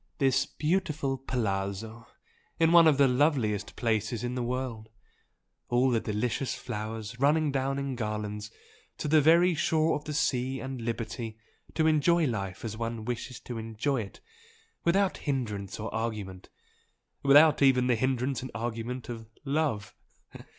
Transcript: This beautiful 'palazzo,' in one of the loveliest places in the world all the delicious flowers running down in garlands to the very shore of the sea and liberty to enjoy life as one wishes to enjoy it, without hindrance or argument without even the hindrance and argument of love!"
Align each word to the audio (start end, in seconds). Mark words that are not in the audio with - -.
This 0.17 0.47
beautiful 0.47 1.15
'palazzo,' 1.19 2.07
in 2.59 2.71
one 2.71 2.87
of 2.87 2.97
the 2.97 3.07
loveliest 3.07 3.75
places 3.75 4.23
in 4.23 4.33
the 4.33 4.41
world 4.41 4.89
all 5.69 5.91
the 5.91 5.99
delicious 5.99 6.55
flowers 6.55 7.19
running 7.19 7.51
down 7.51 7.77
in 7.77 7.95
garlands 7.95 8.49
to 8.97 9.07
the 9.07 9.21
very 9.21 9.53
shore 9.53 9.95
of 9.95 10.05
the 10.05 10.13
sea 10.15 10.59
and 10.59 10.81
liberty 10.81 11.37
to 11.75 11.85
enjoy 11.85 12.25
life 12.25 12.65
as 12.65 12.75
one 12.75 13.05
wishes 13.05 13.39
to 13.41 13.59
enjoy 13.59 14.01
it, 14.01 14.21
without 14.83 15.17
hindrance 15.17 15.79
or 15.79 15.93
argument 15.93 16.49
without 17.21 17.61
even 17.61 17.85
the 17.85 17.93
hindrance 17.95 18.41
and 18.41 18.49
argument 18.55 19.07
of 19.07 19.29
love!" 19.45 19.93